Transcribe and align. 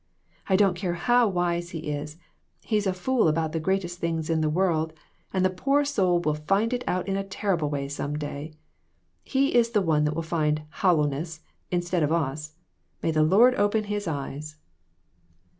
I 0.49 0.55
don't 0.55 0.73
care 0.75 0.95
how 0.95 1.27
wise 1.27 1.69
he 1.69 1.91
is, 1.91 2.17
he's 2.61 2.87
a 2.87 2.91
fool 2.93 3.27
about 3.27 3.51
the 3.51 3.59
greatest 3.59 3.99
thing 3.99 4.17
irf 4.17 4.41
the 4.41 4.49
world, 4.49 4.93
and 5.31 5.45
the 5.45 5.51
poor 5.51 5.85
soul 5.85 6.19
will 6.19 6.33
find 6.33 6.73
it 6.73 6.83
out 6.87 7.07
in 7.07 7.15
a 7.17 7.23
terrible 7.23 7.69
way 7.69 7.87
some 7.87 8.15
day. 8.17 8.55
He 9.23 9.53
is 9.53 9.69
the 9.69 9.81
one 9.83 10.05
that 10.05 10.15
will 10.15 10.23
find 10.23 10.63
'hollowness.' 10.71 11.41
instead 11.69 12.01
of 12.01 12.11
us. 12.11 12.55
May 13.03 13.11
the 13.11 13.21
Lord 13.21 13.53
open 13.53 13.83
his 13.83 14.07
eyes." 14.07 14.55